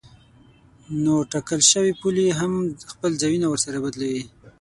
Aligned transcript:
نو 1.03 1.13
ټاکل 1.31 1.61
شوې 1.71 1.93
پولې 2.01 2.25
هم 2.39 2.53
خپل 2.91 3.11
ځایونه 3.21 3.47
ورسره 3.49 3.77
بدلوي. 3.85 4.23